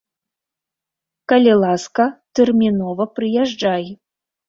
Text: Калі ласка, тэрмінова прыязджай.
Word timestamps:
Калі 1.35 1.53
ласка, 1.65 2.09
тэрмінова 2.41 3.11
прыязджай. 3.17 3.83